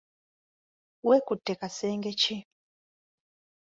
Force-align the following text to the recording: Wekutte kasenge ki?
Wekutte 1.07 1.53
kasenge 1.59 2.11
ki? 2.21 2.37